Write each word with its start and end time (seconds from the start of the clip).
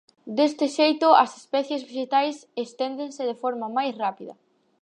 Deste 0.37 0.65
xeito 0.77 1.07
as 1.23 1.31
especies 1.41 1.81
vexetais 1.87 2.37
esténdense 2.65 3.21
de 3.29 3.35
forma 3.43 3.67
máis 3.77 3.93
rápida. 4.03 4.33